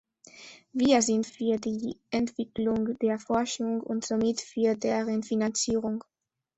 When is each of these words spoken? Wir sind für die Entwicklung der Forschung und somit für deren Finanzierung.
Wir 0.73 1.03
sind 1.03 1.27
für 1.27 1.57
die 1.57 1.95
Entwicklung 2.09 2.97
der 2.97 3.19
Forschung 3.19 3.81
und 3.81 4.03
somit 4.03 4.41
für 4.41 4.75
deren 4.75 5.21
Finanzierung. 5.21 6.03